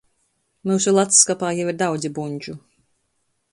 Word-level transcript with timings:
Myusu 0.69 0.93
ladsskapā 0.95 1.53
jau 1.59 1.69
ir 1.73 1.79
daudzi 1.83 2.13
buņdžu. 2.19 2.59